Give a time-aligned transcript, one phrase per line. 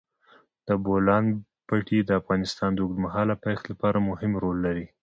[0.67, 1.25] د بولان
[1.67, 4.85] پټي د افغانستان د اوږدمهاله پایښت لپاره مهم رول لري.